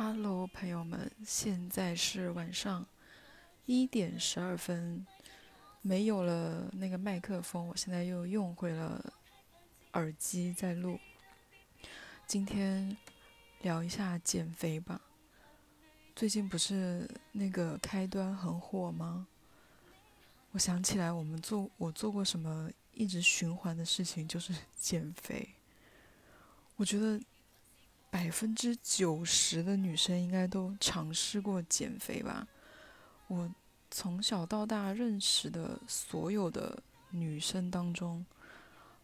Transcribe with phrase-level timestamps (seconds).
[0.00, 2.86] Hello，朋友们，现在是晚上
[3.66, 5.04] 一点十二分。
[5.82, 9.12] 没有了那个麦克风，我现在又用回了
[9.94, 11.00] 耳机在录。
[12.28, 12.96] 今天
[13.62, 15.00] 聊一下减肥吧。
[16.14, 19.26] 最近不是那个开端很火吗？
[20.52, 25.56] 我想起来，我们做我做过什么一直循环的事情，就是 减肥。
[26.76, 27.20] 我觉得。
[28.10, 32.48] 百分之九十的女生应该都尝试过减肥吧？
[33.26, 33.50] 我
[33.90, 38.24] 从小到大认识的所有的女生当中，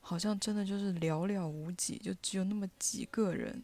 [0.00, 3.62] 好像真的就是寥寥无几，就只有那么几个人，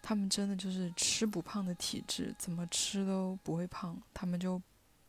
[0.00, 4.60] 她们真的就是吃不胖的体质，怎么吃都不会胖，她们就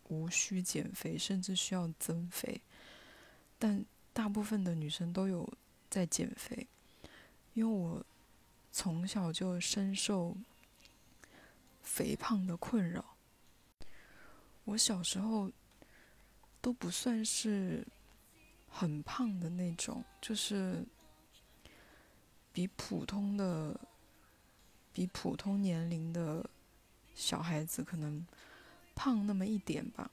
[0.09, 2.59] 无需减肥，甚至需要增肥。
[3.57, 5.49] 但大部分的女生都有
[5.89, 6.67] 在减肥，
[7.53, 8.05] 因为我。
[8.77, 10.35] 从小就深受
[11.81, 13.15] 肥胖的困扰。
[14.65, 15.49] 我小时候
[16.59, 17.87] 都不算是
[18.67, 20.85] 很胖的那种，就是
[22.51, 23.79] 比普通的、
[24.91, 26.45] 比普通年龄的
[27.15, 28.27] 小孩子可能
[28.93, 30.11] 胖那么一点吧。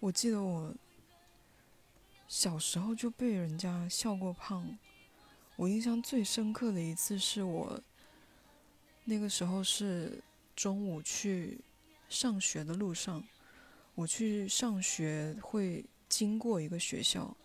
[0.00, 0.74] 我记得我
[2.26, 4.78] 小时候就被人家笑过胖。
[5.58, 7.80] 我印象最深刻的一次是我
[9.04, 10.22] 那个时候是
[10.54, 11.58] 中午去
[12.08, 13.24] 上学的路上，
[13.96, 17.36] 我去上学会经过一个学校，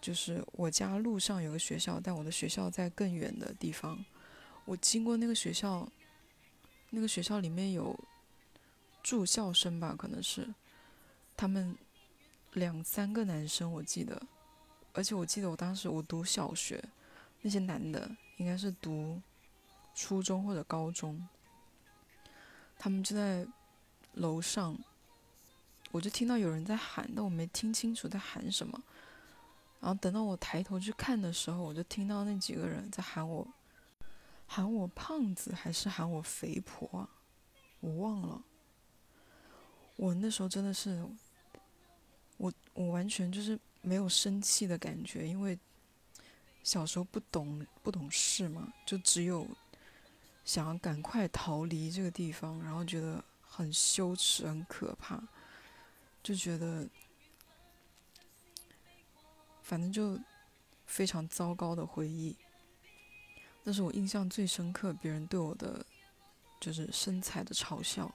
[0.00, 4.04] 就是我家路上有个学校，但我的学校在更远的地方。
[4.64, 5.88] 我经过那个学校，
[6.90, 7.96] 那个学校里面有
[9.00, 10.52] 住校生吧，可能是
[11.36, 11.78] 他们
[12.54, 14.20] 两三个男生，我记得，
[14.92, 16.82] 而且我记得我当时我读小学。
[17.44, 19.20] 那些男的应该是读
[19.94, 21.28] 初中或者高中，
[22.78, 23.44] 他们就在
[24.12, 24.78] 楼上，
[25.90, 28.80] 我就听到有人在喊，但我没听清楚在喊什么。
[29.80, 33.46] 然后等到我抬头去看的时候，我就听到那几个人在喊我，
[34.46, 37.10] 喊我胖子还是喊我肥婆啊？
[37.80, 38.40] 我忘了。
[39.96, 41.04] 我那时候真的是，
[42.36, 45.58] 我我完全就是没有生气的感觉，因为。
[46.62, 49.46] 小时候不懂不懂事嘛，就只有
[50.44, 55.20] 想要赶快逃离这个地方，然后觉得很羞耻、很可怕，
[56.22, 56.88] 就觉得
[59.62, 60.16] 反正就
[60.86, 62.36] 非常糟糕的回忆。
[63.64, 65.84] 那是我印象最深刻，别人对我的
[66.60, 68.12] 就是身材的嘲笑。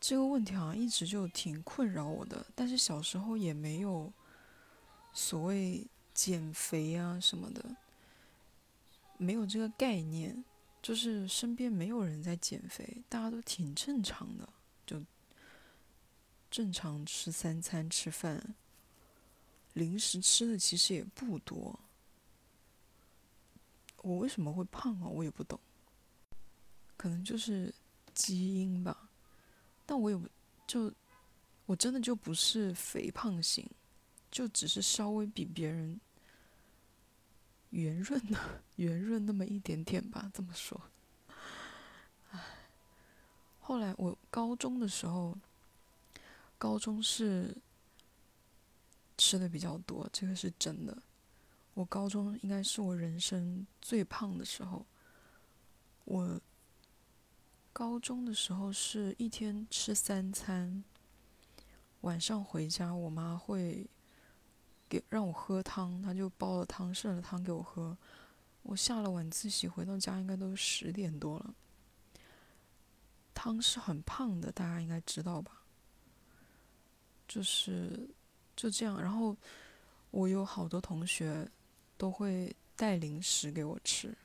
[0.00, 4.12] 这个问题好像一直就挺困扰我的，但是小时候也没有
[5.12, 5.84] 所谓。
[6.16, 7.76] 减肥啊什么的，
[9.18, 10.42] 没有这个概念，
[10.80, 14.48] 就是身边没有人在减肥，大家都挺正常的，
[14.86, 15.02] 就
[16.50, 18.54] 正常吃三餐吃饭，
[19.74, 21.78] 零食吃的其实也不多。
[23.98, 25.06] 我为什么会胖啊？
[25.06, 25.60] 我也不懂，
[26.96, 27.74] 可能就是
[28.14, 29.10] 基因吧，
[29.84, 30.26] 但我也不
[30.66, 30.90] 就
[31.66, 33.68] 我真的就不是肥胖型，
[34.30, 36.00] 就只是稍微比别人。
[37.70, 38.38] 圆润的，
[38.76, 40.80] 圆润那么一点点吧，这么说。
[42.30, 42.40] 唉，
[43.60, 45.36] 后来我高中的时候，
[46.58, 47.56] 高中是
[49.18, 50.96] 吃的比较多，这个是真的。
[51.74, 54.86] 我高中应该是我人生最胖的时候。
[56.04, 56.40] 我
[57.72, 60.82] 高中的时候是一天吃三餐，
[62.02, 63.86] 晚上回家，我妈会。
[64.88, 67.96] 给让我喝汤，他就煲了汤，剩了汤给我喝。
[68.62, 71.54] 我下了晚自习回到家，应该都十点多了。
[73.32, 75.62] 汤是很胖的，大家应该知道吧？
[77.28, 78.08] 就是
[78.56, 79.36] 就这样，然后
[80.10, 81.48] 我有好多同学
[81.96, 84.16] 都会带零食给我吃，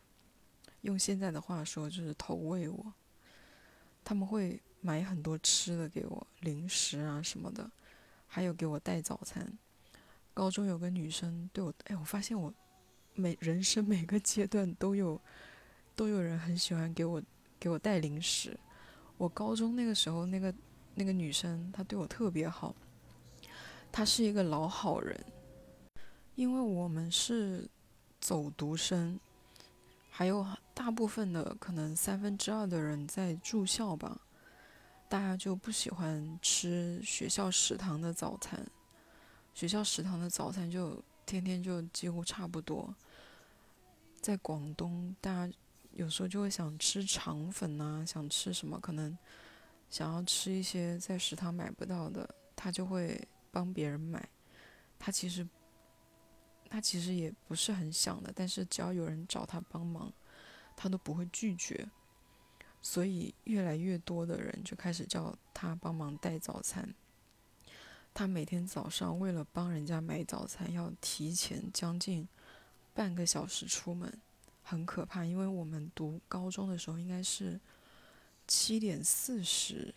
[0.82, 2.94] 用现在的话说就是投喂我。
[4.04, 7.70] 他们会买很多吃的给我，零食啊什么的，
[8.28, 9.58] 还有给我带早餐。
[10.34, 12.54] 高中有个女生对我，哎，我发现我
[13.14, 15.20] 每人生每个阶段都有
[15.96, 17.22] 都有人很喜欢给我
[17.60, 18.58] 给我带零食。
[19.18, 20.54] 我高中那个时候，那个
[20.96, 22.76] 那个女生她对我特别好，
[23.92, 25.20] 她是一个老好人。
[26.36, 27.70] 因为我们是
[28.20, 29.20] 走读生，
[30.10, 34.20] 还有大部分的可能三分之二的人在住校吧，
[35.10, 38.66] 大家就不喜欢吃学校食堂的早餐。
[39.54, 42.94] 学校食堂的早餐就天天就几乎差不多。
[44.22, 45.54] 在广东，大家
[45.94, 49.18] 有时候就会想吃肠粉呐，想吃什么，可能
[49.90, 54.30] 想要吃一些在食堂买不到的，他就会帮别人买。
[55.00, 55.48] 他其实
[56.70, 60.14] 他其实也不是很想的，但是只要有人找他帮忙，
[60.78, 61.90] 他都不会拒绝。
[62.84, 66.94] 所以越来越多的人就开始叫他帮忙带早餐。
[68.14, 72.28] 他每天早上为了帮人家买早餐，要提前将近
[72.94, 74.22] 半个小时出门，
[74.62, 75.24] 很可怕。
[75.26, 77.60] 因为我们读高中的时候应该是
[78.48, 79.96] 七点四十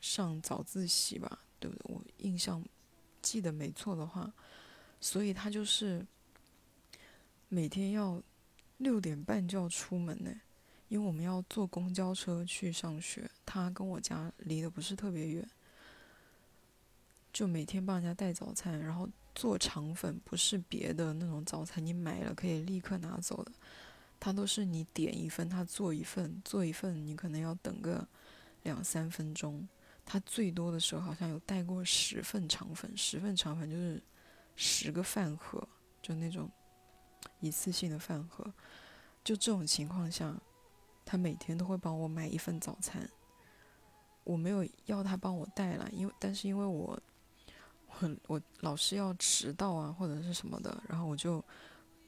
[0.00, 1.94] 上早自习吧，对不对？
[1.94, 2.64] 我印象
[3.20, 4.32] 记得没错的话，
[5.00, 6.06] 所以他就是
[7.48, 8.22] 每天要
[8.78, 10.32] 六点半就要出门呢，
[10.88, 13.28] 因为我们要坐公交车去上学。
[13.44, 15.50] 他跟我家离得不是特别远。
[17.32, 23.52] 就每天帮人家带早餐，然后做肠粉，不是别的那种早餐，你买了可以立刻拿走的，
[24.18, 28.06] 他都是你点一份，他做一份，做一份你可能要等个
[28.64, 29.66] 两三分钟。
[30.04, 34.02] 他最多的时候好像有带过十份肠粉，十份肠粉就是
[34.56, 35.66] 十个饭盒，
[36.02, 36.50] 就那种
[37.38, 38.44] 一次性的饭盒。
[39.22, 40.36] 就这种情况下，
[41.04, 43.08] 他每天都会帮我买一份早餐。
[44.24, 47.00] 我没有要他帮我带来，因为但是因为我。
[48.00, 51.44] 很，我老是要迟到啊，或者是什么的，然后我就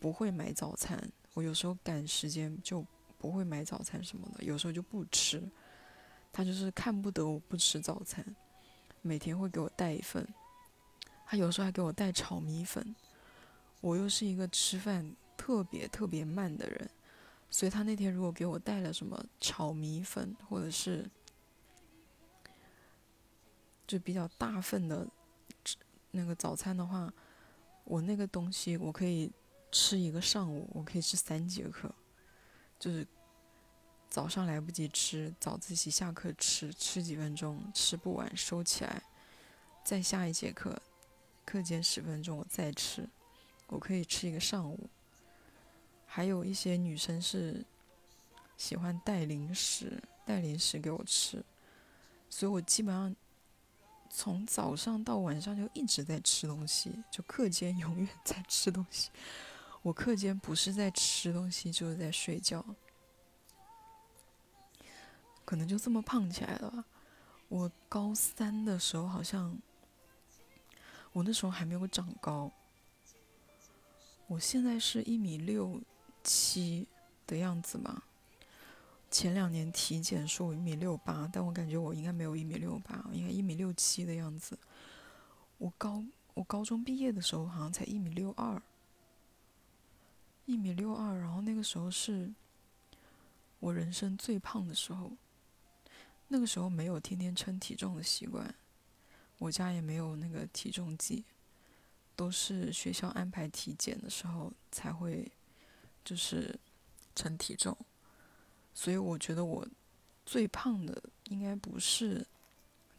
[0.01, 0.99] 不会买早餐。
[1.35, 2.83] 我有时候赶时间就
[3.19, 5.43] 不会买早餐什么的，有时候就不吃。
[6.33, 8.25] 他就是看不得我不吃早餐，
[9.03, 10.27] 每天会给我带一份。
[11.27, 12.97] 他有时候还给我带炒米粉。
[13.83, 16.91] 我又是一个吃饭特别特别慢的人，
[17.51, 21.11] 所以他那天如果给我带了什么炒米粉，或者是
[23.87, 25.07] 就比较大份的。
[26.15, 27.13] 那个早餐的话，
[27.85, 29.33] 我那个东西我可以
[29.71, 31.91] 吃一个上午，我可以吃三节课，
[32.79, 33.07] 就是
[34.11, 39.03] 早上来不及吃，早自习下课吃，吃几分钟，吃不完收起来，
[39.83, 40.81] 再下一节课，
[41.47, 43.09] 课间十分钟我再吃，
[43.69, 44.91] 我可以吃一个上午。
[46.05, 47.65] 还有一些女生是
[48.59, 51.43] 喜欢带零食，带零食给我吃，
[52.29, 53.17] 所以我基本上。
[54.15, 59.11] 从早上到晚上就一直在吃东西，就课间永远在吃东西。
[59.81, 62.63] 我课间不是在吃东西，就是在睡觉。
[65.47, 66.85] 可能就这么胖起来了吧。
[67.49, 69.59] 我高三的时候好像，
[71.13, 72.53] 我那时候还没有长高。
[74.27, 75.81] 我现在是一米六
[76.23, 76.87] 七
[77.27, 78.03] 的样子嘛。
[79.13, 84.59] 前两年体检说我一米六八，但我感觉我应该没有一米六八，应该一米六七的样子。
[85.59, 88.61] 我高我高中毕业的时候好像才一米六二，
[90.47, 92.33] 一米六二，然后那个时候是
[93.61, 95.13] 我人生最胖的时候。
[96.29, 98.55] 那个时候没有天天称体重的习惯，
[99.37, 101.27] 我家也没有那个体重计，
[102.17, 105.31] 都是学校安排体检的时候才会
[106.03, 106.59] 就是
[107.15, 107.77] 称体重。
[108.75, 109.67] 所以我觉得我
[110.25, 112.27] 最胖的应该不是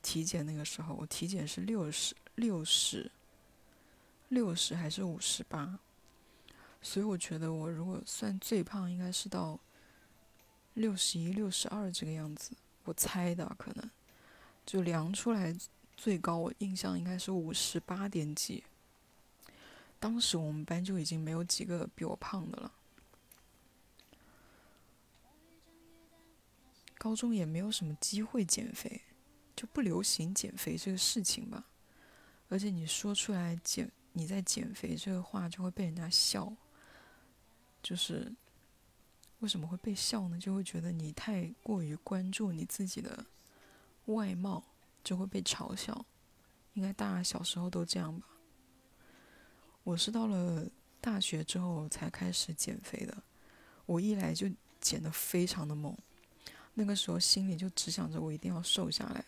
[0.02, 3.12] 体检那个时候，我体检是六十六十
[4.30, 5.80] 六十还是五十八，
[6.82, 9.60] 所以我觉得我如果算最胖，应该是到
[10.74, 12.52] 六十一、六十二这个样子。
[12.86, 13.90] 我猜的可能
[14.66, 15.56] 就量出来
[15.96, 18.64] 最高，我印象应该是五十八点几。
[20.00, 22.72] 当时我们班就已经没有几个比我胖的了。
[27.04, 29.02] 高中也没有什么机会减肥，
[29.58, 31.66] 就不流行减肥这个事情吧。
[32.48, 36.56] 而且你说出来减你在减肥这个话，就会被人家笑。
[37.82, 38.34] 就是
[39.40, 40.40] 为什么会被笑呢？
[40.40, 43.26] 就会觉得你太过于关注你自己的
[44.06, 44.64] 外貌，
[45.04, 46.06] 就会被嘲笑。
[46.72, 48.26] 应该大家小时候都这样吧？
[49.84, 50.66] 我是到了
[51.02, 53.22] 大学之后才开始减肥的。
[53.86, 55.94] 我一来就减得非常的猛。
[56.74, 59.24] 那个时候心里就只想着我一定要瘦下来。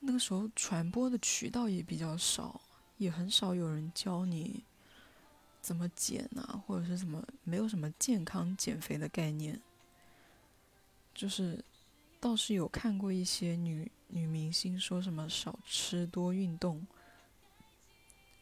[0.00, 2.60] 那个时候传播的渠道也比较少，
[2.98, 4.64] 也很少有人教你
[5.60, 9.60] 怎么减啊，或者是什么，没有什么健康减肥的概念。
[11.14, 11.64] 就是
[12.18, 16.84] 倒是有看过一些女女明星说什么少吃多运动，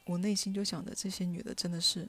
[0.07, 2.09] 我内心就想着这些女的真的是。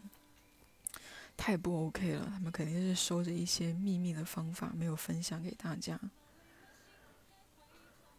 [1.41, 5.99] 太不 OK 了，他们肯定是收着一些秘密的方法没有分享给大家。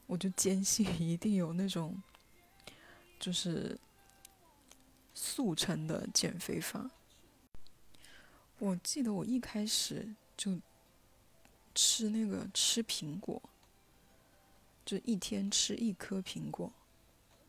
[0.06, 2.02] 我就坚信一定有那种，
[3.20, 3.78] 就是
[5.14, 6.90] 速成的减肥法。
[8.58, 10.60] 我记得我一开始就
[11.76, 13.40] 吃那个吃苹果，
[14.84, 16.72] 就一天吃一颗苹果，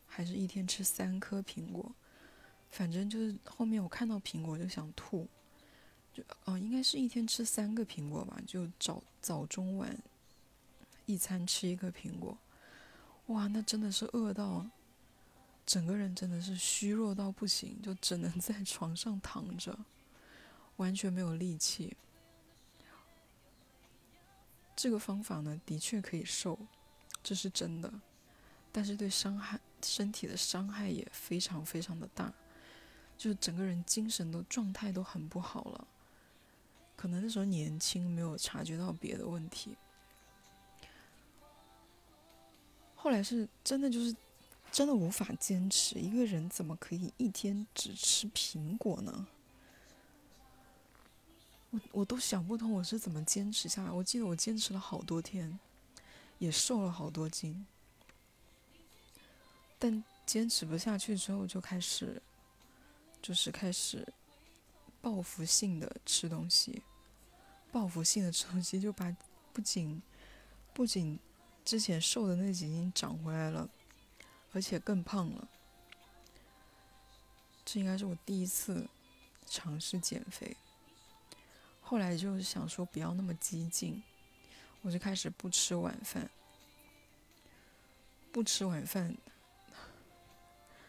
[0.06, 1.92] 还是一天吃三颗苹果，
[2.70, 5.28] 反正就是后面我看到苹果就想吐，
[6.14, 9.94] 就哦应该是一天吃三个苹果吧，就早早中晚
[11.04, 12.38] 一餐吃一个苹果，
[13.26, 14.64] 哇，那真的是饿到
[15.66, 19.78] 整个人真的是虚弱到不行，就只能在床上躺着。
[20.76, 21.96] 完全没有力气。
[24.74, 26.58] 这个方法呢，的确可以瘦，
[27.22, 27.92] 这是真的，
[28.72, 32.32] 但是对伤害身体的伤害也非常非常的大，
[33.16, 35.86] 就是整个人精神的状态都很不好了。
[37.04, 39.76] 可能那时候年轻，没有察觉到别的问题。
[42.94, 44.16] 后来是真的，就是
[44.72, 45.98] 真的无法坚持。
[45.98, 49.26] 一个人怎么可以一天只吃苹果呢？
[51.68, 53.90] 我我都想不通我是怎么坚持下来。
[53.90, 55.60] 我记得我坚持了好多天，
[56.38, 57.66] 也瘦了好多斤，
[59.78, 62.22] 但坚持不下去之后就开始，
[63.20, 64.10] 就是开始
[65.02, 66.82] 报复性的吃东西，
[67.74, 69.14] 报复性的吃东西就把
[69.52, 70.00] 不仅
[70.72, 71.18] 不仅
[71.64, 73.68] 之前瘦的那几斤长回来了，
[74.52, 75.48] 而且更胖了。
[77.64, 78.86] 这应该是我第一次
[79.44, 80.56] 尝试减肥。
[81.80, 84.00] 后来就是想说不要那么激进，
[84.82, 86.30] 我就开始不吃晚饭。
[88.30, 89.16] 不吃晚饭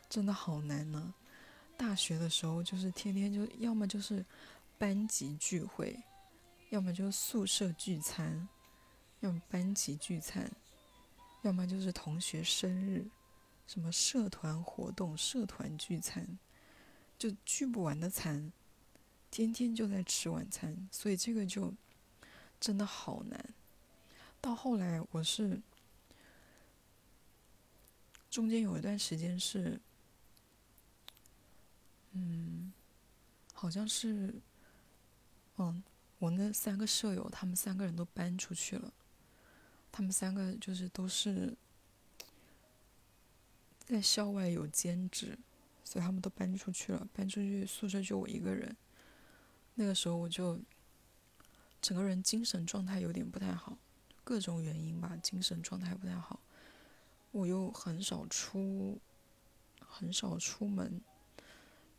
[0.08, 1.16] 真的好难呢。
[1.76, 4.24] 大学的时候就是天天就要么就是
[4.78, 6.00] 班级聚会，
[6.70, 8.48] 要么就宿舍聚餐，
[9.22, 10.52] 要么班级聚餐，
[11.44, 13.08] 要么就是同学生日，
[13.68, 16.38] 什么社团活动、社团聚餐，
[17.18, 18.52] 就聚不完的餐。
[19.32, 21.74] 天天就在吃晚餐，所以这个就
[22.60, 23.54] 真的好难。
[24.40, 25.62] 到后来，我是
[28.30, 29.78] 中间有一段时间是，
[32.14, 32.72] 嗯，
[33.54, 34.34] 好像是，
[35.58, 35.84] 嗯，
[36.20, 38.94] 我那三个舍友，他们三个人都搬出去了，
[39.92, 41.56] 他们三个就是都是
[43.80, 45.38] 在校外有兼职，
[45.84, 48.76] 所以他们都搬出去了，搬出去宿舍就我一个人。
[49.76, 50.60] 那个时候我就
[51.82, 53.78] 整个人精神状态有点不太好，
[54.24, 56.40] 各种原因吧，精神状态不太好。
[57.32, 58.98] 我又很少出，
[59.80, 61.02] 很少出门，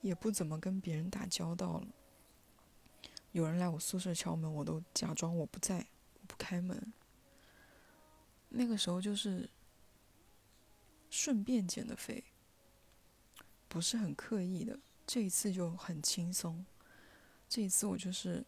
[0.00, 1.88] 也不怎么跟别人打交道了。
[3.36, 6.90] 有人来我宿舍敲门，我都假装我不在，我不开门。
[8.48, 9.50] 那个时候就是
[11.10, 12.24] 顺便减的肥，
[13.68, 14.80] 不是很刻意的。
[15.06, 16.64] 这一次就很轻松。
[17.46, 18.42] 这一次我就是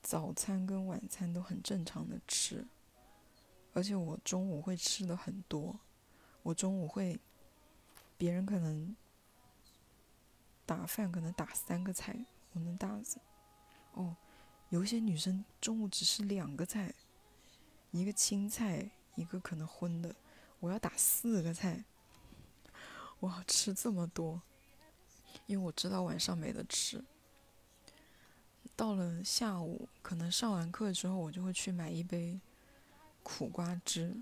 [0.00, 2.66] 早餐跟晚餐都很正常的吃，
[3.74, 5.78] 而且我中午会吃的很多。
[6.42, 7.20] 我中午会，
[8.16, 8.96] 别人可能
[10.64, 12.24] 打饭可能打三个菜，
[12.54, 12.98] 我能打
[13.94, 14.16] 哦，
[14.68, 16.94] 有些女生中午只吃两个菜，
[17.90, 20.14] 一个青菜，一个可能荤的，
[20.60, 21.84] 我要打四个菜，
[23.18, 24.40] 我要吃这么多，
[25.46, 27.04] 因为我知道晚上没得吃。
[28.76, 32.40] 到了下午，可能上完课之后，我就会去买一杯
[33.22, 34.16] 苦瓜汁。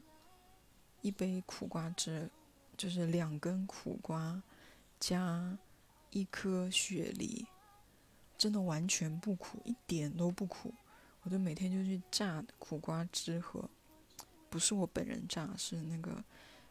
[1.01, 2.29] 一杯苦瓜汁，
[2.77, 4.43] 就是两根苦瓜
[4.99, 5.57] 加
[6.11, 7.47] 一颗雪梨，
[8.39, 10.73] 真的完全不苦，一点都不苦。
[11.23, 13.69] 我就每天就去榨苦瓜汁喝，
[14.49, 16.25] 不是我本人榨，是那个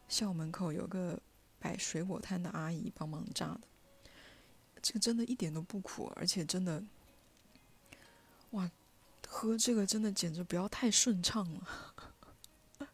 [0.08, 1.20] 校门口有个
[1.60, 3.60] 摆水果摊的阿姨帮忙榨的。
[4.80, 6.82] 这个真的一点都不苦，而且真的。
[8.52, 8.70] 哇，
[9.28, 12.88] 喝这个真的简直不要太顺畅了。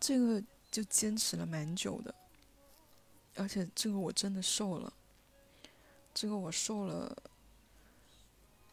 [0.00, 2.14] 这个就坚持了蛮久的，
[3.36, 4.92] 而且这个我真的瘦了，
[6.14, 7.16] 这个我瘦了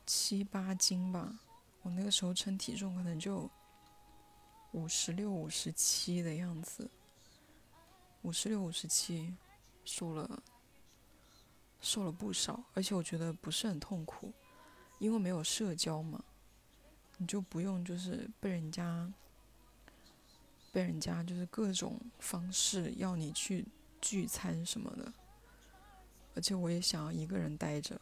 [0.06, 1.40] 七八斤吧。
[1.82, 3.50] 我那个时候称体重可能就
[4.74, 6.90] 五十六、五十七的样子，
[8.22, 9.34] 五十六、五十七，
[9.86, 10.44] 瘦了，
[11.80, 14.34] 瘦了不少，而且我觉得不是很痛苦。
[15.00, 16.22] 因为没有社交嘛，
[17.18, 19.10] 你就不用就是被人家
[20.74, 23.66] 被人家就是各种方式要你去
[24.02, 25.14] 聚餐什么的，
[26.36, 28.00] 而且我也想要一个人待着，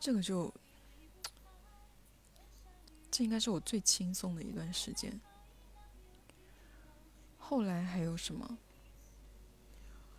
[0.00, 0.52] 这个就
[3.10, 5.20] 这应该是我最轻松的一段时间。
[7.38, 8.58] 后来还有什么？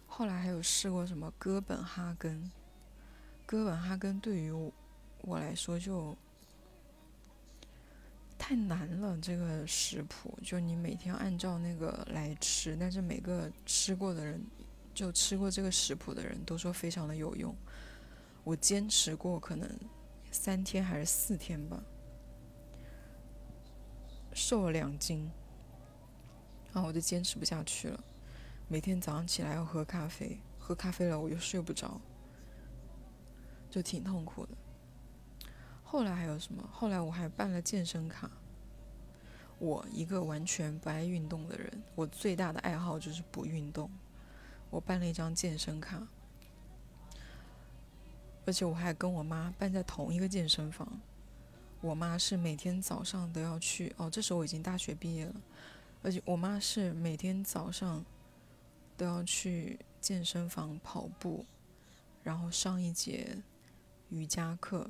[0.08, 2.52] 后来还有试过什么哥本哈根？
[3.46, 4.52] 哥本哈根对于
[5.22, 6.18] 我来说就
[8.38, 9.18] 太难了。
[9.20, 14.44] 这个食谱就你每天按照那个来吃，但是每个吃过的人，
[14.94, 17.56] 就吃过这个食谱的人都说非常的有用。
[18.44, 19.70] 我坚持过可能
[20.32, 21.84] 三天还是四天吧，
[24.34, 25.30] 瘦了两斤，
[26.74, 28.04] 然后我就坚持不下去了。
[28.68, 32.00] 每天早上起来要喝咖啡，喝咖啡了我又睡不着。
[33.70, 34.52] 就挺痛苦的。
[35.84, 36.68] 后来还有什么？
[36.72, 38.32] 后来我还办了健身卡。
[39.60, 43.92] 我一个完全不爱运动的人，我最大的爱好就是不运动。
[44.70, 46.08] 我办了一张健身卡，
[48.46, 51.00] 而且我还跟我妈办在同一个健身房。
[51.82, 55.36] 我妈是每天早上都要去，哦，这时候我已经大学毕业了，
[56.04, 58.04] 而且我妈是每天早上
[58.98, 61.46] 都要去健身房跑步，
[62.24, 63.42] 然后上一节。
[64.12, 64.90] 瑜伽课，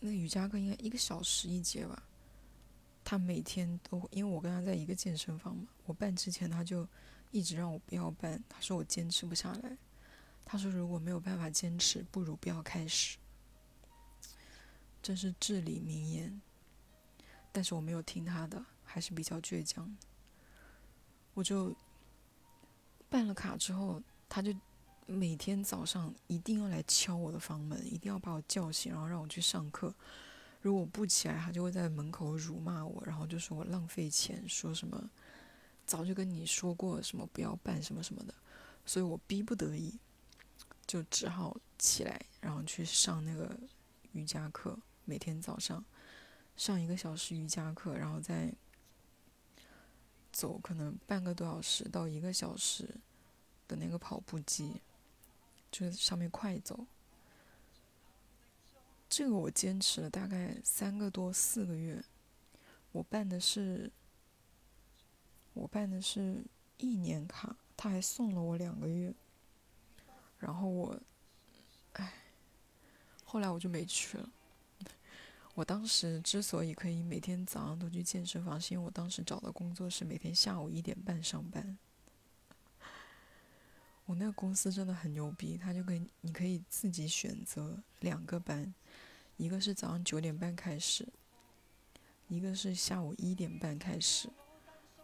[0.00, 2.04] 那瑜伽课应该一个小时一节吧。
[3.04, 6.88] 她每天都，因为我跟她在一个健身房嘛，我办之前她就
[7.32, 9.76] 一直让我不要办，他说我坚持不下来。
[10.44, 13.18] 他说如果没有办法坚持，不如不要开始。
[15.02, 16.40] 这是至理名言，
[17.50, 19.96] 但是我没有听他的，还是比较倔强。
[21.34, 21.74] 我就
[23.08, 24.54] 办了卡之后，他就。
[25.04, 29.92] 每天早上一定要来敲我的房门，一定要把我叫醒，然后让我去上课。
[30.60, 35.10] 如果不起来，他就会在门口辱骂我，然后就说我浪费钱，说什么
[35.86, 38.34] 早就跟你说过什么不要办什么什么的。
[38.84, 39.98] 所以我逼不得已，
[40.86, 43.58] 就只好起来，然后去上那个
[44.12, 44.78] 瑜伽课。
[45.04, 45.84] 每天早上
[46.56, 48.52] 上一个小时瑜伽课，然后再
[50.32, 52.88] 走可能半个多小时到一个小时
[53.66, 54.80] 的那个跑步机。
[55.70, 56.84] 就是上面快走，
[59.08, 62.04] 这个我坚持了大概三个多四个月。
[62.92, 63.90] 我办的是，
[65.54, 66.44] 我办的是
[66.78, 69.14] 一年卡，他还送了我两个月。
[70.38, 71.00] 然后我，
[71.92, 72.12] 唉，
[73.24, 74.28] 后来我就没去了。
[75.54, 81.78] 我当时之所以可以每天早上都去健身房，是因为我当时找的工作是每天下午一点半上班。
[84.06, 88.74] 我那个公司真的很牛逼，他就可以，你可以自己选择两个班，
[89.36, 91.06] 一个是早上九点半开始，
[92.28, 94.28] 一个是下午一点半开始。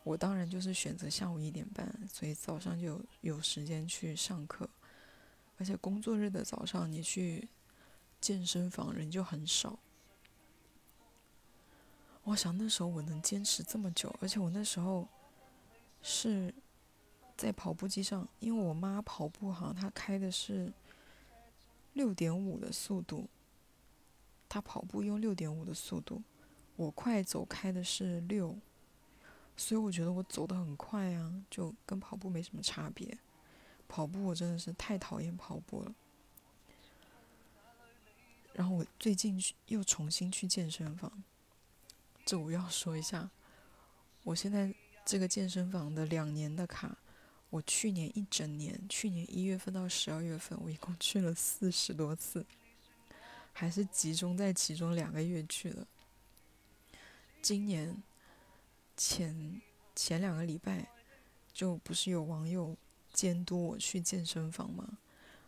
[0.08, 4.68] 我当然就是选择下午一点半，所以早上就有时间去上课，
[5.58, 7.46] 而且工作日的早上你去
[8.20, 9.78] 健身房人就很少。
[12.24, 15.06] 我想那时候我能坚持这么久，而且我那时候
[16.02, 16.54] 是。
[17.36, 20.72] 在跑步机上，因为我妈跑步好像她开的是
[21.92, 23.28] 六点五的速度，
[24.48, 26.20] 她跑步用六点五的速度，
[26.74, 28.58] 我快走开的是六，
[29.58, 33.18] 所以我觉得我走的很快啊，就跟跑步没什么差别。
[33.86, 35.94] 跑步我真的是太讨厌跑步了。
[38.54, 41.22] 然后我最近又重新去健身房，
[42.24, 43.28] 这我要说一下，
[44.22, 44.72] 我现在
[45.04, 46.96] 这个健身房的两年的卡。
[47.50, 52.44] 我去年一整年，去年一月份到十二月份，我一共去了四十多次，
[53.54, 55.86] 还是集中在其中两个月去的。
[57.40, 58.02] 今年
[58.98, 59.62] 前
[59.94, 60.88] 前两个礼拜，
[61.52, 62.76] 就不是有网友
[63.12, 64.98] 监督我去健身房吗？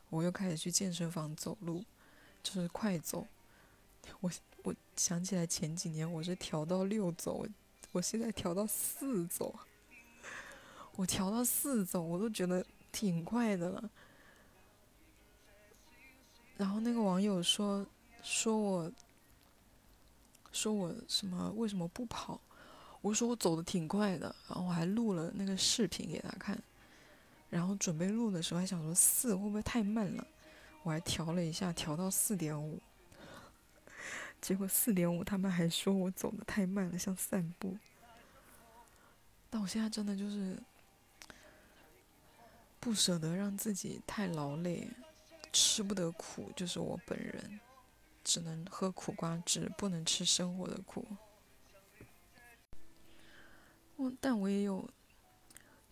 [0.08, 1.84] 我又开始去健身房走路，
[2.44, 3.26] 就是快走。
[4.20, 4.30] 我
[4.62, 7.44] 我想起来前几年我是调到六走，
[7.90, 9.58] 我现在调到四走。
[10.94, 13.90] 我调到四走，我都觉得挺快的了。
[16.56, 17.84] 然后那个网友说，
[18.22, 18.92] 说我，
[20.52, 22.40] 说我什么为什么不跑？
[23.00, 26.60] 我说我走的挺快的，然后我还录了那个视频给他看。
[27.48, 30.26] 然后准备录的时候还想说四会不会太慢了，
[30.82, 32.80] 我还调了一下，调到四点五。
[34.40, 37.76] 结果四点五他们还说我走的太慢了，像散步。
[39.50, 40.56] 但我现在真的就是。
[42.82, 44.88] 不舍得让自己太劳累，
[45.52, 47.60] 吃不得苦，就是我本人，
[48.24, 51.06] 只能喝苦瓜汁，不能吃生活的苦。
[54.00, 54.88] 我，但我也有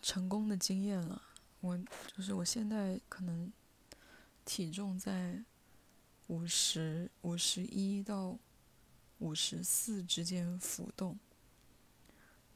[0.00, 1.22] 成功的经验了。
[1.60, 1.76] 我
[2.16, 3.52] 就是我现在可能
[4.46, 5.44] 体重在
[6.28, 8.38] 五十五十一到
[9.18, 11.18] 五十四之间浮动，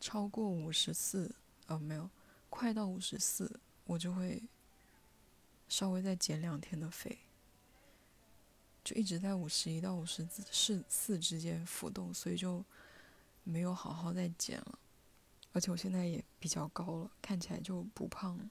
[0.01, 1.35] 超过五十四，
[1.67, 2.09] 哦，没有，
[2.49, 3.61] 快到五十四。
[3.85, 4.41] 我就会
[5.69, 7.19] 稍微再减两天的肥，
[8.83, 12.65] 就一直在五十一到五十四四之间浮动，所以就
[13.43, 14.79] 没有好好再减了。
[15.53, 18.51] 而且我现在也比较高了，看起来就不胖了。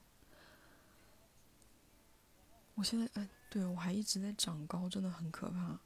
[2.74, 5.78] 我现在哎，对我还一直在长高，真的很可怕。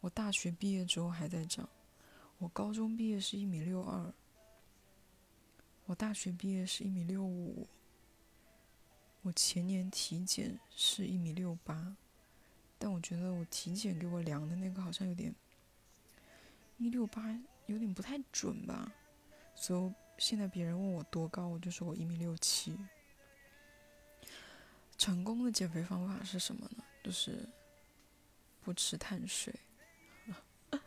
[0.00, 1.68] 我大学毕业之后还在长，
[2.38, 4.12] 我高中毕业是一米六二，
[5.86, 7.68] 我大学毕业是一米六五，
[9.22, 11.96] 我前年体检是一米六八。
[12.78, 15.34] 但我觉得我体检给我量的那个好像有点
[16.78, 18.90] 一六八，有点不太准吧。
[19.60, 22.74] 所以现在别人问我多高，我就说我一米六七。
[24.96, 26.82] 成功的减肥方法是什么呢？
[27.04, 27.46] 就是
[28.62, 29.54] 不吃碳水。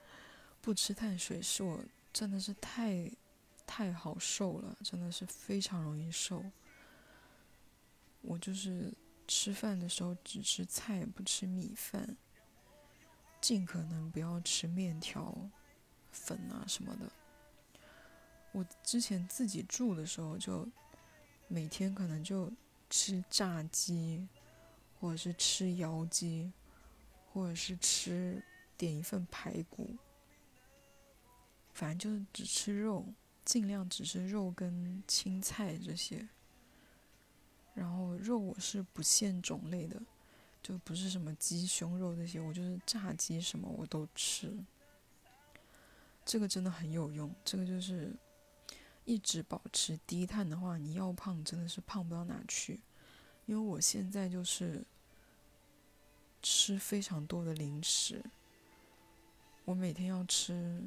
[0.59, 1.79] 不吃碳水是我
[2.12, 3.12] 真的是太
[3.67, 6.43] 太好瘦了，真的是非常容易瘦。
[8.21, 8.91] 我就是。
[9.25, 12.17] 吃饭的时候只吃菜不吃米饭，
[13.39, 15.49] 尽可能不要吃面条、
[16.12, 17.09] 粉啊什么的。
[18.54, 20.66] 我之前自己住的时候，就
[21.50, 22.50] 每天可能就
[22.89, 24.26] 吃炸鸡，
[25.00, 26.50] 或者是吃窑鸡，
[27.34, 28.42] 或者是吃
[28.78, 29.98] 点一份排骨，
[31.74, 33.06] 反正就是只吃肉，
[33.44, 36.28] 尽量只吃肉跟青菜这些。
[37.74, 40.00] 然后肉我是不限种类的，
[40.62, 44.56] 就不是什么鸡胸肉这些，我就是炸鸡什么我都吃。
[46.24, 48.13] 这个真的很有用，这个就是
[49.06, 52.80] 一直保持低碳的话，你要胖真的是胖不到哪去。
[53.46, 54.86] 因为我现在就是
[56.42, 58.24] 吃非常多的零食，
[59.66, 60.82] 我每天要吃，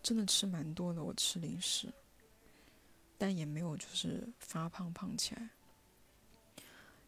[0.00, 1.92] 真的吃蛮多的，我吃零食。
[3.18, 5.50] 但也没有就是发胖胖起来。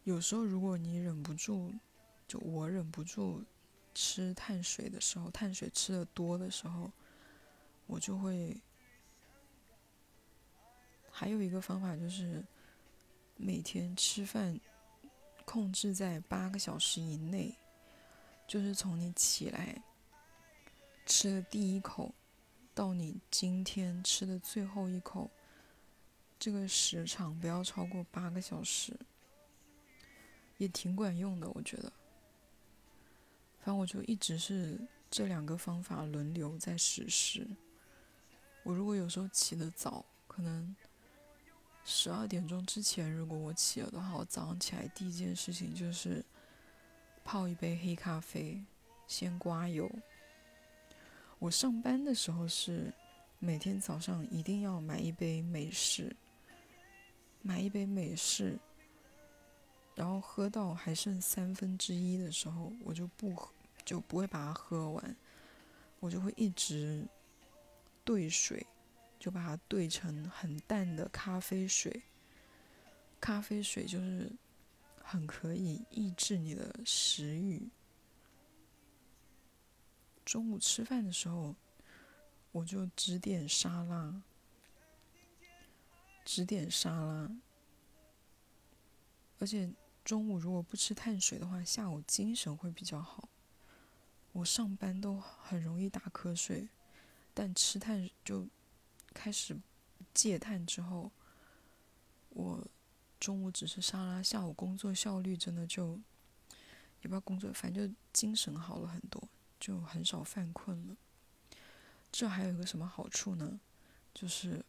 [0.03, 1.73] 有时候如果你忍不住，
[2.27, 3.41] 就我忍不住
[3.95, 6.91] 吃碳水的时候，碳水吃的多的时候，
[7.87, 8.61] 我就会。
[11.11, 12.43] 还有一个方法就是
[13.37, 14.59] 每天吃饭
[15.45, 17.55] 控制在八个小时以内，
[18.47, 19.79] 就是从你起来
[21.05, 22.13] 吃的第一口
[22.73, 25.29] 到你今天吃的最后一口。
[26.39, 28.97] 这个时长不要超过八个小时，
[30.57, 31.93] 也挺管用的，我觉得。
[33.59, 34.79] 反正我就一直是
[35.11, 37.47] 这两个方法轮流在实施。
[38.63, 40.75] 我如果有时候起得早，可能
[41.83, 46.23] 十二点钟之前，如果我起了的话，我早上起来第一件事情就是
[47.23, 48.63] 泡一杯黑咖啡，
[49.07, 49.89] 先刮油。
[51.39, 52.93] 我上班的时候是
[53.39, 56.15] 每天早上一定要买一杯美式。
[57.43, 58.55] 买一杯美式，
[59.95, 63.51] 然后喝到还剩三分之一的时候，我就不喝，
[63.83, 65.15] 就不会把它喝完，
[65.99, 67.03] 我就会一直
[68.03, 68.63] 兑水，
[69.21, 72.01] 就把它兑成很淡的咖啡水。
[73.19, 74.31] 咖啡水就是
[75.03, 77.69] 很可以抑制你的食欲。
[80.25, 81.55] 中午吃饭的时候，
[82.51, 84.23] 我就只点沙拉。
[86.25, 87.31] 只点沙拉，
[89.37, 89.71] 而且
[90.03, 93.29] 中午如果不吃碳水的话，下午精神会比较好。
[94.31, 96.69] 我上班都很容易打瞌睡，
[97.33, 98.47] 但吃碳就
[99.13, 99.57] 开始
[100.13, 101.11] 戒碳之后，
[102.29, 102.67] 我
[103.19, 105.99] 中午只吃沙拉，下午工作效率真的就
[107.01, 109.27] 也不知道工作，反正就精神好了很多，
[109.59, 110.95] 就很少犯困了。
[112.11, 113.59] 这还有一个什么好处呢？
[114.13, 114.63] 就是。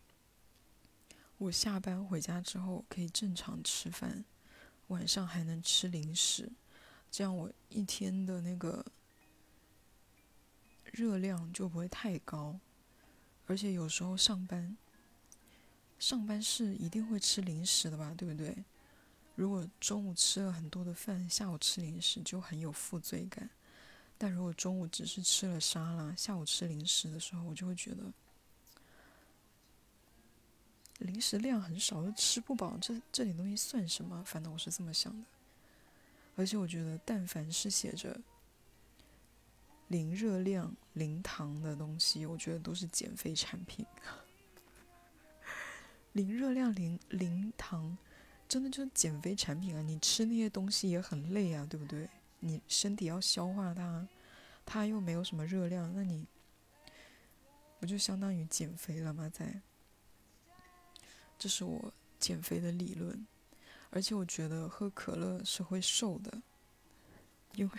[1.38, 4.24] 我下班回家之后可以正常吃饭，
[4.86, 6.48] 晚上还能吃零食，
[7.10, 8.86] 这样我一天的那个
[10.84, 12.60] 热量就不会太高。
[13.52, 14.74] 而且有时候上班，
[15.98, 18.56] 上班是一定会吃零食的吧，对不对？
[19.34, 23.50] 如果中午吃了很多的饭，下午吃零食就很有负罪感。
[24.16, 28.10] 但如果中午只是吃了沙拉，下午吃零食的时候，我就会觉得。
[31.00, 34.24] 零食量很少，又吃不饱，这这点东西算什么？
[34.24, 35.26] 反正我是这么想的。
[36.36, 38.18] 而且我觉得，但凡是写着
[39.92, 43.84] 零热量、零糖的东西，我觉得都是减肥产品。
[46.12, 47.98] 零热量、零零糖，
[48.48, 49.82] 真的就是减肥产品啊！
[49.82, 52.08] 你吃那些东西也很累啊，对不对？
[52.40, 54.08] 你身体要消化它，
[54.64, 56.26] 它又没有什么热量，那你
[57.78, 59.28] 不就相当于减肥了吗？
[59.28, 59.60] 在。
[61.38, 63.26] 这是我减肥的理论，
[63.90, 66.40] 而且我觉得喝可乐是会瘦的，
[67.56, 67.72] 因为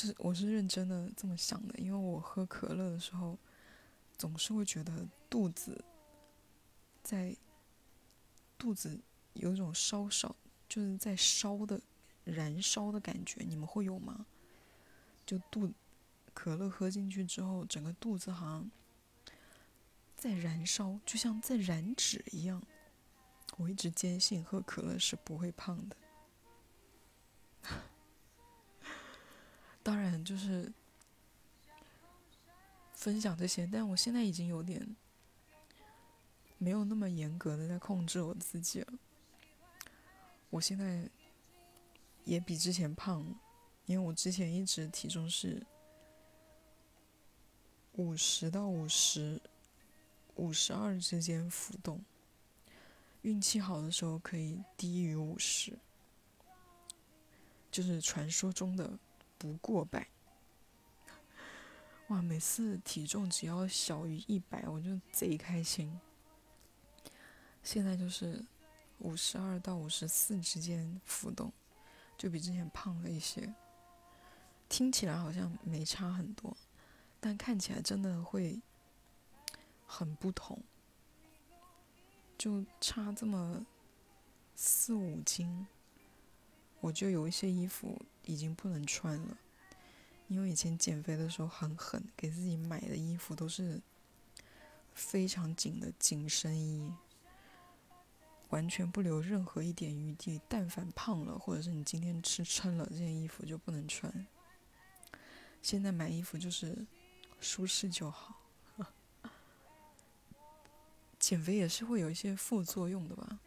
[0.00, 3.36] 这我是认真的这么想的，因为我喝可乐的时候，
[4.16, 5.84] 总是会觉得肚子
[7.02, 7.36] 在
[8.56, 9.00] 肚子
[9.32, 10.36] 有一种烧烧，
[10.68, 11.80] 就是在烧的
[12.22, 14.24] 燃烧的感觉，你们会有吗？
[15.26, 15.72] 就肚
[16.32, 18.70] 可乐喝进去之后，整个肚子好像
[20.14, 22.62] 在燃烧，就像在燃脂一样。
[23.56, 25.96] 我一直坚信喝可乐是不会胖的。
[29.88, 30.70] 当然，就是
[32.92, 34.86] 分享这些，但我现在已经有点
[36.58, 38.92] 没有那么严格的在控制我自己了。
[40.50, 41.08] 我现在
[42.26, 43.24] 也比之前胖，
[43.86, 45.66] 因为我之前一直体重是
[47.92, 49.40] 五十到五十、
[50.34, 52.04] 五十二之间浮动。
[53.22, 55.78] 运气好的时候可以低于五十，
[57.70, 58.98] 就是传说中的
[59.38, 60.08] 不过百。
[62.08, 66.00] 哇，每次体重只要小于一百，我就贼开心。
[67.62, 68.44] 现在就是
[68.98, 71.52] 五十二到五十四之间浮动，
[72.16, 73.54] 就比之前胖了一些。
[74.68, 76.56] 听起来好像没差很多，
[77.20, 78.60] 但看起来真的会
[79.86, 80.58] 很不同。
[82.36, 83.66] 就差这么
[84.54, 85.66] 四五斤，
[86.80, 89.38] 我就有一些衣服已经不能穿了，
[90.28, 93.80] 因为以前减肥的时候很狠，给自己买的衣服都是
[94.92, 96.92] 非常紧的紧身衣，
[98.50, 100.38] 完全不留任何一点余地。
[100.46, 104.26] 但凡胖了，或者是你今天吃撑了，这件衣服就不能穿。
[105.62, 106.86] 现在买衣服就是
[107.40, 108.34] 舒适就好。
[111.18, 113.40] 减肥也是会有一些副作用的吧，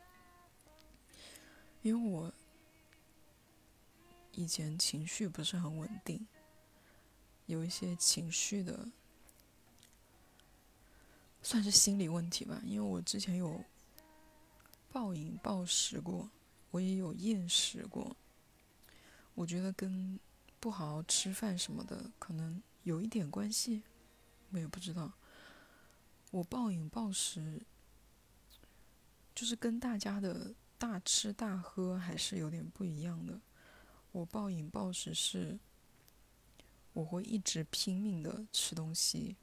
[1.82, 2.34] 因为我
[4.34, 6.26] 以前情绪不是很稳定，
[7.46, 8.88] 有一些情绪的，
[11.41, 12.62] 算是心理问题吧。
[12.65, 13.63] 因为我之前有
[14.91, 16.30] 暴饮暴食过，
[16.72, 18.15] 我也有厌食过，
[19.36, 20.20] 我觉得跟
[20.60, 23.84] 不好好吃饭什么的可能有一点关系，
[24.52, 25.12] 我也不知道。
[26.32, 27.62] 我暴饮暴食，
[29.36, 33.38] 就是跟大家的大吃大喝还是有点不一样的。
[34.12, 35.58] 我暴饮暴食是，
[36.93, 39.38] 我会一直拼命的吃东西，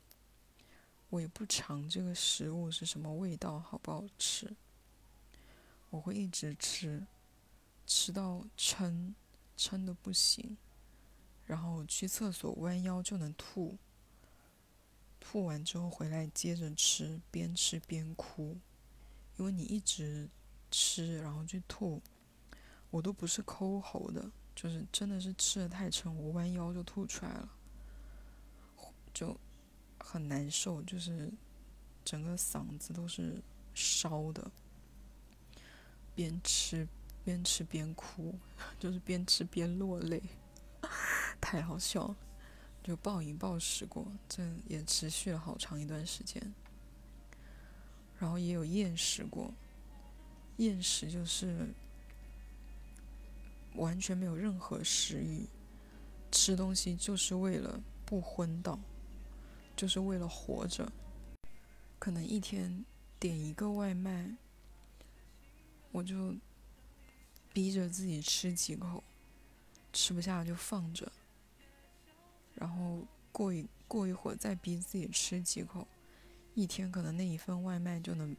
[1.09, 4.54] 我也不尝这个食物是什么味道，好不好吃。
[5.88, 7.07] 我会一直吃，
[7.87, 9.14] 吃到撑，
[9.57, 10.59] 撑的不行，
[11.46, 13.78] 然后去厕所弯腰就能吐。
[15.18, 18.59] 吐完之后回来接着吃，边吃边哭，
[19.38, 20.28] 因为你一直
[20.70, 22.02] 吃然后去吐，
[22.90, 27.49] 我都不是抠喉的，就是真的是吃的太撑，我弯腰就吐出来了，
[29.14, 29.38] 就
[30.01, 31.33] 很难受，就是
[32.05, 33.40] 整个嗓子都是
[33.73, 34.51] 烧的，
[36.12, 36.88] 边吃
[37.25, 38.35] 边吃边哭，
[38.81, 40.21] 就是边吃边落泪，
[41.40, 42.16] 太好笑了。
[42.83, 46.42] 就暴饮暴食过，这也持续了好长一段时间。
[48.18, 49.55] 然后也有厌食过，
[50.57, 51.73] 厌食就是
[53.74, 55.46] 完全没有任何食欲，
[56.31, 58.78] 吃东西就是为了不昏倒，
[59.76, 60.90] 就是为了活着。
[61.98, 62.85] 可能一天
[63.18, 64.37] 点一个外卖，
[65.92, 66.35] 我就
[67.52, 69.02] 逼着自己吃几口，
[69.92, 71.11] 吃不下就放着。
[72.54, 75.87] 然后过一过一会儿再逼自己吃几口，
[76.54, 78.37] 一天可能那一份外卖就能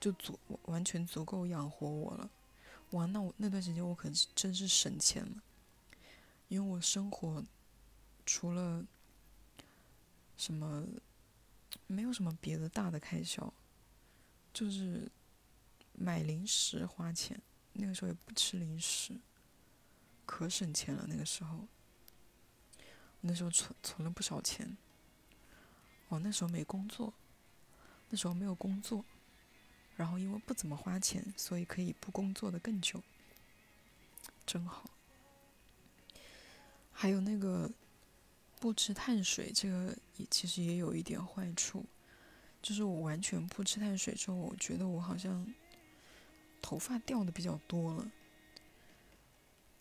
[0.00, 2.30] 就足完全足够养活我了。
[2.94, 5.42] 哇，那我那段时间我可真是省钱了，
[6.46, 7.44] 因为我生活
[8.24, 8.86] 除了
[10.36, 10.86] 什么
[11.88, 13.52] 没有什么别的大的开销，
[14.52, 15.10] 就是
[15.92, 17.40] 买零食花钱。
[17.72, 19.18] 那个时候也不吃零食，
[20.24, 21.66] 可省钱了那个时候。
[23.26, 24.76] 那时候存存了不少钱，
[26.08, 27.12] 哦，那时候没工作，
[28.10, 29.04] 那时候没有工作，
[29.96, 33.02] 然后因为不怎么花钱，所以可以不工作的更久，
[34.46, 34.90] 真好。
[36.92, 37.70] 还有那个
[38.60, 41.84] 不吃碳水，这个也其实也有一点坏处，
[42.62, 45.46] 就是我完全不吃碳水之后，我觉得我好像
[46.62, 48.10] 头发掉的比较多了。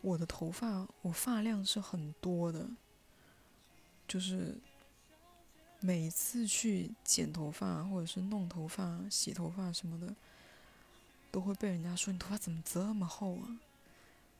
[0.02, 2.70] 我的头发，我发量是很多的。
[4.06, 4.60] 就是
[5.86, 10.16] 每次去剪头发，或者是弄头发、洗头发什么的，
[11.30, 13.60] 都会被人家说你头发怎么这么厚啊？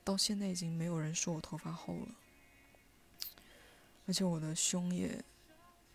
[0.06, 2.08] 到现在已经没有人说我头发厚了，
[4.08, 5.22] 而且我的胸也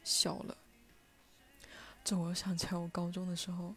[0.04, 0.54] 小了。
[2.04, 3.74] 这我想起来，我高中的时候，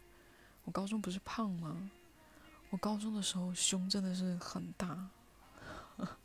[0.65, 1.89] 我高中不是胖吗？
[2.69, 5.07] 我高中的时候胸真的是很大，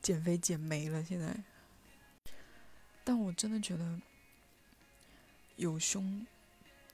[0.00, 1.36] 减肥减没了现在。
[3.04, 4.00] 但我真的觉得
[5.56, 6.26] 有胸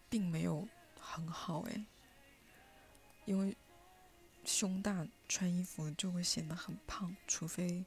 [0.09, 0.67] 并没有
[0.99, 1.85] 很好哎，
[3.25, 3.57] 因为
[4.45, 7.85] 胸大穿衣服就会显得很胖，除非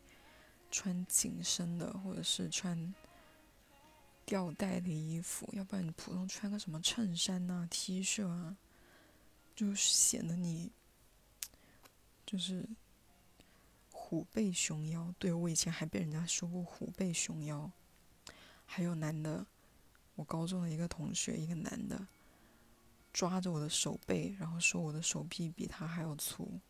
[0.70, 2.94] 穿紧身的或者是穿
[4.26, 8.56] 吊带的衣服，要不然你普通穿个什么衬衫呐、T 恤啊，
[9.56, 10.72] 就显得你
[12.26, 12.64] 就是
[13.92, 15.14] 虎背熊腰。
[15.18, 17.72] 对我以前还被人家说过虎背熊腰。
[18.74, 19.46] 还有男的，
[20.16, 22.08] 我高中的一个同学，一个男的，
[23.12, 26.62] 抓着我的手背，然后说我的手臂比他还要粗。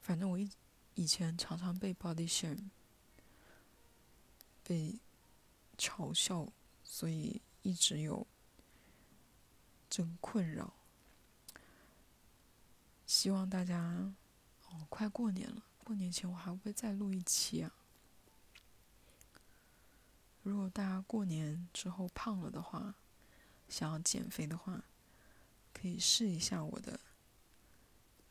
[0.00, 0.50] 反正我以
[0.96, 2.68] 以前常常被 body shame，
[4.64, 4.98] 被
[5.78, 8.26] 嘲笑，所以一直有
[9.88, 10.74] 这个困扰。
[13.06, 14.12] 希望大家，
[14.66, 15.62] 哦，快过年了。
[15.90, 17.74] 过年前我还会再录一期啊！
[20.44, 22.94] 如果大家过年之后胖了的话，
[23.68, 24.84] 想要减肥的话，
[25.72, 27.00] 可以试一下我的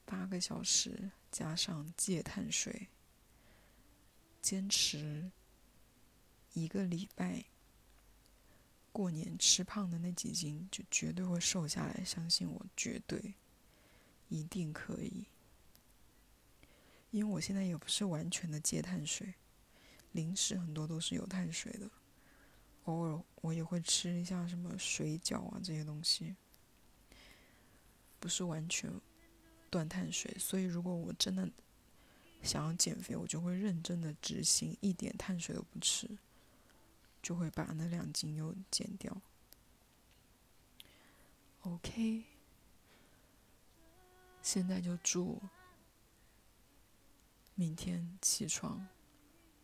[0.06, 2.88] 八个小时加上戒碳水，
[4.42, 5.30] 坚持
[6.54, 7.44] 一个礼拜，
[8.94, 13.34] 过年吃胖的那几斤就绝对会瘦下来，相信我，绝对
[14.30, 15.26] 一定可以。
[17.12, 19.34] 因为我现在也不是完全的戒碳水，
[20.12, 21.90] 零食很多都是有碳水的，
[22.84, 26.36] 偶尔我也会吃一下什么水饺啊这些东西，
[28.20, 28.92] 不是完全
[29.72, 30.36] 断碳水。
[30.38, 31.50] 所以如果我真的
[32.44, 36.08] 想要减肥，我就会认真的执行，一点碳水都不吃，
[37.24, 39.20] 就会把那两斤又减掉。
[41.62, 42.24] OK，
[44.44, 45.42] 现在就祝。
[47.60, 48.88] 明天起床，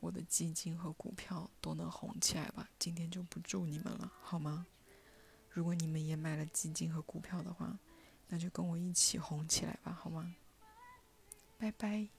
[0.02, 2.70] 我的基金和股票都能红起来吧。
[2.78, 4.66] 今天就不祝你们了，好吗？
[5.50, 7.80] 如果你们也买了基金和股票的话，
[8.28, 10.36] 那就跟我一起红起来吧，好吗？
[11.58, 12.15] 拜拜。